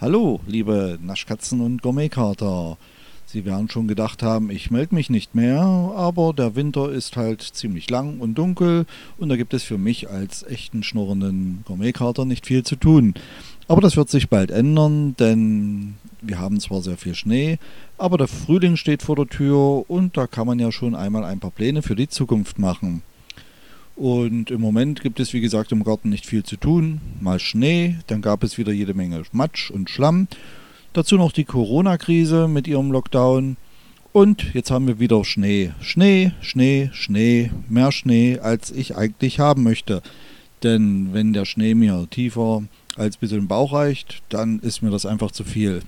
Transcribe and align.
Hallo, 0.00 0.40
liebe 0.46 0.98
Naschkatzen 1.02 1.60
und 1.60 1.82
Gourmetkater. 1.82 2.78
Sie 3.26 3.44
werden 3.44 3.68
schon 3.68 3.86
gedacht 3.86 4.22
haben, 4.22 4.50
ich 4.50 4.70
melde 4.70 4.94
mich 4.94 5.10
nicht 5.10 5.34
mehr, 5.34 5.60
aber 5.60 6.32
der 6.32 6.56
Winter 6.56 6.90
ist 6.90 7.18
halt 7.18 7.42
ziemlich 7.42 7.90
lang 7.90 8.18
und 8.18 8.36
dunkel 8.36 8.86
und 9.18 9.28
da 9.28 9.36
gibt 9.36 9.52
es 9.52 9.62
für 9.62 9.76
mich 9.76 10.08
als 10.08 10.42
echten 10.42 10.82
schnurrenden 10.82 11.64
Gourmetkater 11.66 12.24
nicht 12.24 12.46
viel 12.46 12.62
zu 12.62 12.76
tun. 12.76 13.12
Aber 13.68 13.82
das 13.82 13.98
wird 13.98 14.08
sich 14.08 14.30
bald 14.30 14.50
ändern, 14.50 15.16
denn 15.18 15.96
wir 16.22 16.38
haben 16.38 16.60
zwar 16.60 16.80
sehr 16.80 16.96
viel 16.96 17.14
Schnee, 17.14 17.58
aber 17.98 18.16
der 18.16 18.28
Frühling 18.28 18.76
steht 18.76 19.02
vor 19.02 19.16
der 19.16 19.26
Tür 19.26 19.84
und 19.90 20.16
da 20.16 20.26
kann 20.26 20.46
man 20.46 20.58
ja 20.58 20.72
schon 20.72 20.94
einmal 20.94 21.24
ein 21.24 21.40
paar 21.40 21.50
Pläne 21.50 21.82
für 21.82 21.94
die 21.94 22.08
Zukunft 22.08 22.58
machen. 22.58 23.02
Und 24.00 24.50
im 24.50 24.62
Moment 24.62 25.02
gibt 25.02 25.20
es, 25.20 25.34
wie 25.34 25.42
gesagt, 25.42 25.72
im 25.72 25.84
Garten 25.84 26.08
nicht 26.08 26.24
viel 26.24 26.42
zu 26.42 26.56
tun. 26.56 27.02
Mal 27.20 27.38
Schnee, 27.38 27.96
dann 28.06 28.22
gab 28.22 28.42
es 28.42 28.56
wieder 28.56 28.72
jede 28.72 28.94
Menge 28.94 29.22
Matsch 29.32 29.70
und 29.70 29.90
Schlamm. 29.90 30.26
Dazu 30.94 31.18
noch 31.18 31.32
die 31.32 31.44
Corona-Krise 31.44 32.48
mit 32.48 32.66
ihrem 32.66 32.92
Lockdown. 32.92 33.58
Und 34.12 34.54
jetzt 34.54 34.70
haben 34.70 34.86
wir 34.86 35.00
wieder 35.00 35.22
Schnee. 35.26 35.72
Schnee, 35.82 36.32
Schnee, 36.40 36.88
Schnee. 36.94 37.50
Mehr 37.68 37.92
Schnee, 37.92 38.38
als 38.38 38.70
ich 38.70 38.96
eigentlich 38.96 39.38
haben 39.38 39.64
möchte. 39.64 40.00
Denn 40.62 41.12
wenn 41.12 41.34
der 41.34 41.44
Schnee 41.44 41.74
mir 41.74 42.06
tiefer 42.08 42.62
als 42.96 43.18
bis 43.18 43.32
in 43.32 43.40
den 43.40 43.48
Bauch 43.48 43.74
reicht, 43.74 44.22
dann 44.30 44.60
ist 44.60 44.80
mir 44.80 44.88
das 44.90 45.04
einfach 45.04 45.30
zu 45.30 45.44
viel. 45.44 45.82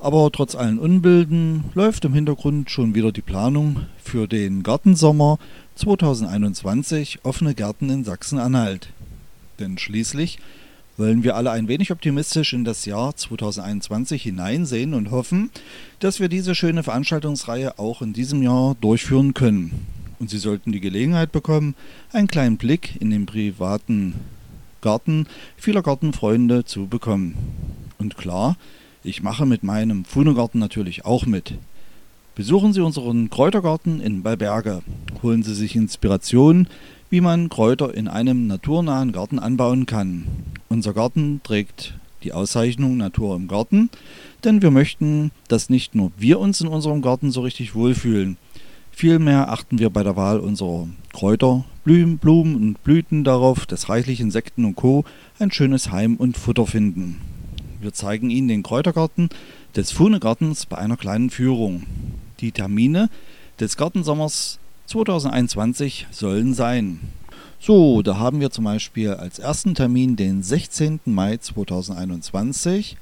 Aber 0.00 0.30
trotz 0.32 0.54
allen 0.54 0.78
Unbilden 0.78 1.64
läuft 1.74 2.06
im 2.06 2.14
Hintergrund 2.14 2.70
schon 2.70 2.94
wieder 2.94 3.12
die 3.12 3.22
Planung 3.22 3.80
für 4.02 4.26
den 4.26 4.62
Gartensommer 4.62 5.38
2021 5.76 7.20
offene 7.24 7.54
Gärten 7.54 7.90
in 7.90 8.04
Sachsen-Anhalt. 8.04 8.90
Denn 9.58 9.78
schließlich 9.78 10.38
wollen 10.96 11.24
wir 11.24 11.34
alle 11.34 11.50
ein 11.50 11.66
wenig 11.66 11.90
optimistisch 11.90 12.52
in 12.52 12.64
das 12.64 12.84
Jahr 12.84 13.16
2021 13.16 14.22
hineinsehen 14.22 14.94
und 14.94 15.10
hoffen, 15.10 15.50
dass 15.98 16.20
wir 16.20 16.28
diese 16.28 16.54
schöne 16.54 16.84
Veranstaltungsreihe 16.84 17.78
auch 17.78 18.02
in 18.02 18.12
diesem 18.12 18.42
Jahr 18.42 18.76
durchführen 18.80 19.34
können. 19.34 19.86
Und 20.20 20.30
Sie 20.30 20.38
sollten 20.38 20.70
die 20.70 20.80
Gelegenheit 20.80 21.32
bekommen, 21.32 21.74
einen 22.12 22.28
kleinen 22.28 22.56
Blick 22.56 23.00
in 23.00 23.10
den 23.10 23.26
privaten 23.26 24.14
Garten 24.80 25.26
vieler 25.56 25.82
Gartenfreunde 25.82 26.64
zu 26.64 26.86
bekommen. 26.86 27.36
Und 27.98 28.16
klar, 28.16 28.56
ich 29.02 29.22
mache 29.22 29.44
mit 29.44 29.64
meinem 29.64 30.04
Funegarten 30.04 30.60
natürlich 30.60 31.04
auch 31.04 31.26
mit. 31.26 31.54
Besuchen 32.36 32.72
Sie 32.72 32.80
unseren 32.80 33.30
Kräutergarten 33.30 34.00
in 34.00 34.24
Balberge. 34.24 34.82
Holen 35.22 35.44
Sie 35.44 35.54
sich 35.54 35.76
Inspiration, 35.76 36.66
wie 37.08 37.20
man 37.20 37.48
Kräuter 37.48 37.94
in 37.94 38.08
einem 38.08 38.48
naturnahen 38.48 39.12
Garten 39.12 39.38
anbauen 39.38 39.86
kann. 39.86 40.26
Unser 40.68 40.94
Garten 40.94 41.42
trägt 41.44 41.94
die 42.24 42.32
Auszeichnung 42.32 42.96
Natur 42.96 43.36
im 43.36 43.46
Garten, 43.46 43.88
denn 44.42 44.62
wir 44.62 44.72
möchten, 44.72 45.30
dass 45.46 45.70
nicht 45.70 45.94
nur 45.94 46.10
wir 46.16 46.40
uns 46.40 46.60
in 46.60 46.66
unserem 46.66 47.02
Garten 47.02 47.30
so 47.30 47.42
richtig 47.42 47.76
wohlfühlen. 47.76 48.36
Vielmehr 48.90 49.52
achten 49.52 49.78
wir 49.78 49.90
bei 49.90 50.02
der 50.02 50.16
Wahl 50.16 50.40
unserer 50.40 50.88
Kräuter, 51.12 51.64
Blumen, 51.84 52.18
Blumen 52.18 52.56
und 52.56 52.82
Blüten 52.82 53.22
darauf, 53.22 53.64
dass 53.64 53.88
reichlich 53.88 54.18
Insekten 54.18 54.64
und 54.64 54.74
Co. 54.74 55.04
ein 55.38 55.52
schönes 55.52 55.92
Heim 55.92 56.16
und 56.16 56.36
Futter 56.36 56.66
finden. 56.66 57.20
Wir 57.80 57.92
zeigen 57.92 58.30
Ihnen 58.30 58.48
den 58.48 58.64
Kräutergarten 58.64 59.28
des 59.76 59.92
Fuhnegartens 59.92 60.66
bei 60.66 60.78
einer 60.78 60.96
kleinen 60.96 61.30
Führung. 61.30 61.84
Die 62.44 62.52
Termine 62.52 63.08
des 63.58 63.78
Gartensommers 63.78 64.58
2021 64.84 66.08
sollen 66.10 66.52
sein 66.52 67.00
so, 67.58 68.02
da 68.02 68.18
haben 68.18 68.40
wir 68.40 68.50
zum 68.50 68.64
Beispiel 68.64 69.14
als 69.14 69.38
ersten 69.38 69.74
Termin 69.74 70.16
den 70.16 70.42
16. 70.42 71.00
Mai 71.06 71.38
2021. 71.38 72.98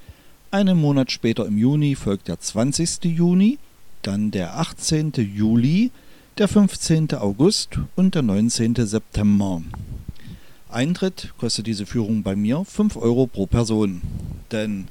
Einen 0.53 0.81
Monat 0.81 1.11
später 1.11 1.45
im 1.45 1.59
Juni 1.59 1.97
folgt 1.97 2.29
der 2.29 2.39
20. 2.39 3.07
Juni, 3.07 3.59
dann 4.03 4.31
der 4.31 4.61
18. 4.61 5.15
Juli, 5.17 5.91
der 6.39 6.47
15. 6.47 7.15
August 7.15 7.81
und 7.97 8.15
der 8.15 8.23
19. 8.23 8.77
September. 8.87 9.63
Eintritt 10.71 11.35
kostet 11.39 11.67
diese 11.67 11.85
Führung 11.85 12.23
bei 12.23 12.37
mir 12.37 12.65
5 12.65 12.97
Euro 12.97 13.27
pro 13.27 13.47
Person. 13.47 14.03
Denn 14.53 14.87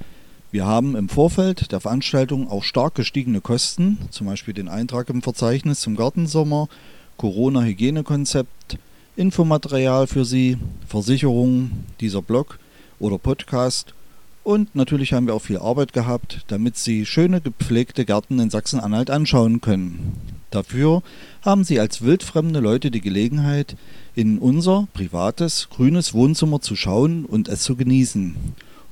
wir 0.51 0.66
haben 0.66 0.97
im 0.97 1.07
Vorfeld 1.07 1.72
der 1.72 1.79
Veranstaltung 1.79 2.50
auch 2.50 2.63
stark 2.63 2.95
gestiegene 2.95 3.39
Kosten, 3.39 3.97
zum 4.09 4.28
Beispiel 4.28 4.53
den 4.53 4.67
Eintrag 4.67 5.09
im 5.09 5.22
Verzeichnis 5.22 5.79
zum 5.79 5.95
Gartensommer, 5.95 6.67
Corona-Hygienekonzept, 7.16 8.78
Infomaterial 9.16 10.07
für 10.07 10.25
Sie, 10.25 10.57
Versicherungen, 10.90 11.85
dieser 12.01 12.22
Blog 12.22 12.59
oder 13.00 13.17
Podcast. 13.17 13.94
Und 14.44 14.75
natürlich 14.75 15.13
haben 15.13 15.28
wir 15.28 15.35
auch 15.35 15.41
viel 15.41 15.59
Arbeit 15.59 15.94
gehabt, 15.94 16.41
damit 16.47 16.75
Sie 16.75 17.06
schöne 17.06 17.40
gepflegte 17.40 18.03
Gärten 18.03 18.40
in 18.40 18.50
Sachsen-Anhalt 18.50 19.09
anschauen 19.09 19.61
können. 19.61 20.17
Dafür 20.50 21.01
haben 21.44 21.63
Sie 21.63 21.79
als 21.79 22.01
wildfremde 22.01 22.59
Leute 22.59 22.91
die 22.91 23.00
Gelegenheit, 23.00 23.78
in 24.16 24.38
unser 24.38 24.90
privates, 24.94 25.69
grünes 25.69 26.13
Wohnzimmer 26.13 26.59
zu 26.59 26.75
schauen 26.75 27.23
und 27.23 27.47
es 27.47 27.63
zu 27.63 27.78
genießen. 27.78 28.35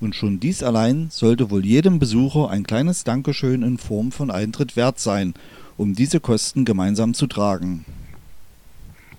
Und 0.02 0.16
schon 0.16 0.40
dies 0.40 0.64
allein 0.64 1.08
sollte 1.10 1.52
wohl 1.52 1.66
jedem 1.66 2.00
Besucher 2.00 2.50
ein 2.50 2.64
kleines 2.64 3.04
Dankeschön 3.04 3.64
in 3.64 3.78
Form 3.78 4.12
von 4.12 4.32
Eintritt 4.32 4.76
wert 4.76 5.00
sein, 5.00 5.34
um 5.78 5.94
diese 5.94 6.20
Kosten 6.20 6.64
gemeinsam 6.64 7.14
zu 7.14 7.28
tragen. 7.28 7.86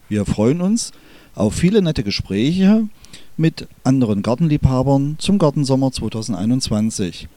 Wir 0.08 0.24
freuen 0.24 0.60
uns 0.60 0.92
auf 1.34 1.54
viele 1.54 1.82
nette 1.82 2.02
Gespräche 2.02 2.88
mit 3.36 3.68
anderen 3.84 4.22
Gartenliebhabern 4.22 5.16
zum 5.18 5.38
Gartensommer 5.38 5.92
2021. 5.92 7.28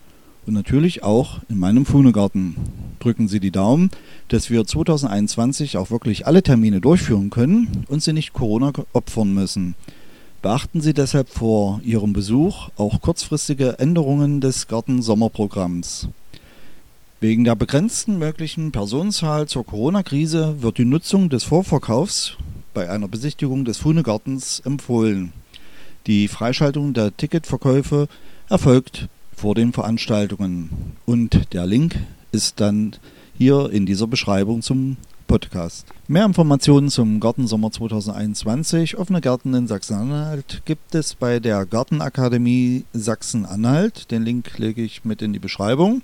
Und 0.45 0.53
natürlich 0.53 1.03
auch 1.03 1.39
in 1.47 1.57
meinem 1.57 1.85
Fuhnegarten. 1.85 2.55
Drücken 2.99 3.29
Sie 3.29 3.39
die 3.39 3.51
Daumen, 3.51 3.91
dass 4.27 4.49
wir 4.49 4.65
2021 4.65 5.77
auch 5.77 5.91
wirklich 5.91 6.27
alle 6.27 6.43
Termine 6.43 6.81
durchführen 6.81 7.29
können 7.29 7.85
und 7.87 8.03
Sie 8.03 8.11
nicht 8.11 8.33
Corona 8.33 8.73
opfern 8.91 9.33
müssen. 9.33 9.75
Beachten 10.43 10.81
Sie 10.81 10.93
deshalb 10.93 11.29
vor 11.29 11.79
Ihrem 11.85 12.11
Besuch 12.11 12.67
auch 12.75 12.99
kurzfristige 12.99 13.79
Änderungen 13.79 14.41
des 14.41 14.67
Gartensommerprogramms. 14.67 16.09
Wegen 17.21 17.45
der 17.45 17.55
begrenzten 17.55 18.19
möglichen 18.19 18.73
Personenzahl 18.73 19.47
zur 19.47 19.65
Corona-Krise 19.65 20.61
wird 20.61 20.79
die 20.79 20.83
Nutzung 20.83 21.29
des 21.29 21.45
Vorverkaufs 21.45 22.35
bei 22.73 22.89
einer 22.89 23.07
Besichtigung 23.07 23.63
des 23.63 23.77
Fuhnegartens 23.77 24.59
empfohlen. 24.65 25.31
Die 26.07 26.27
Freischaltung 26.27 26.93
der 26.93 27.15
Ticketverkäufe 27.15 28.09
erfolgt 28.49 29.07
vor 29.33 29.55
den 29.55 29.71
Veranstaltungen 29.71 30.97
und 31.05 31.53
der 31.53 31.65
Link 31.65 31.95
ist 32.33 32.59
dann 32.59 32.97
hier 33.37 33.69
in 33.71 33.85
dieser 33.85 34.07
Beschreibung 34.07 34.61
zum 34.61 34.97
Podcast. 35.33 35.87
Mehr 36.07 36.25
Informationen 36.25 36.91
zum 36.91 37.19
Gartensommer 37.19 37.71
2021, 37.71 38.97
offene 38.99 39.19
Gärten 39.19 39.55
in 39.55 39.65
Sachsen-Anhalt, 39.65 40.61
gibt 40.65 40.93
es 40.93 41.15
bei 41.15 41.39
der 41.39 41.65
Gartenakademie 41.65 42.83
Sachsen-Anhalt. 42.93 44.11
Den 44.11 44.21
Link 44.21 44.59
lege 44.59 44.83
ich 44.83 45.05
mit 45.05 45.23
in 45.23 45.33
die 45.33 45.39
Beschreibung. 45.39 46.03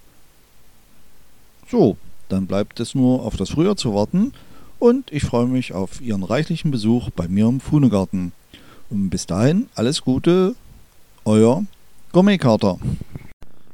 So, 1.71 1.97
dann 2.29 2.47
bleibt 2.47 2.81
es 2.81 2.95
nur 2.95 3.23
auf 3.23 3.37
das 3.37 3.51
Frühjahr 3.51 3.77
zu 3.77 3.95
warten 3.95 4.33
und 4.79 5.13
ich 5.13 5.25
freue 5.25 5.47
mich 5.47 5.73
auf 5.73 6.01
Ihren 6.01 6.23
reichlichen 6.23 6.71
Besuch 6.71 7.11
bei 7.11 7.29
mir 7.29 7.47
im 7.47 7.61
Fuhnegarten. 7.61 8.33
Und 8.95 9.11
bis 9.11 9.27
dahin 9.27 9.69
alles 9.75 10.01
Gute, 10.03 10.55
euer 11.25 11.65
Gourmetkater. 12.13 12.79